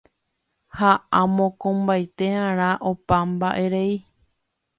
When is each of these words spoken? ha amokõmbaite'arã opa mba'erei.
ha 0.77 0.91
amokõmbaite'arã 1.19 2.71
opa 2.93 3.17
mba'erei. 3.29 3.93